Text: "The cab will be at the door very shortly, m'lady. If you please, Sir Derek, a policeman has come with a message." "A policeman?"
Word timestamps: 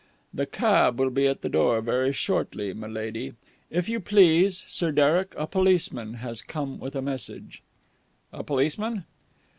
"The 0.33 0.47
cab 0.47 0.97
will 0.99 1.11
be 1.11 1.27
at 1.27 1.43
the 1.43 1.47
door 1.49 1.79
very 1.79 2.11
shortly, 2.11 2.73
m'lady. 2.73 3.35
If 3.69 3.87
you 3.87 3.99
please, 3.99 4.65
Sir 4.67 4.91
Derek, 4.91 5.35
a 5.37 5.45
policeman 5.45 6.15
has 6.15 6.41
come 6.41 6.79
with 6.79 6.95
a 6.95 7.03
message." 7.03 7.61
"A 8.33 8.43
policeman?" 8.43 9.03